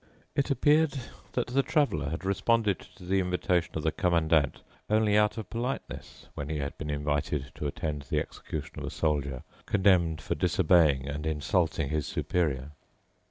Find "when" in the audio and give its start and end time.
6.33-6.49